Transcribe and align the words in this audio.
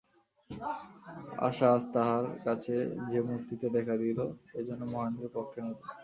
আশা 1.39 1.67
আজ 1.71 1.83
তাহার 1.93 2.25
কাছে 2.45 2.75
যে-মূর্তিতে 3.11 3.67
দেখা 3.69 3.95
দিল, 3.97 4.19
এ 4.51 4.61
যেন 4.67 4.81
মহেন্দ্রের 4.93 5.31
পক্ষে 5.33 5.59
নূতন। 5.61 5.89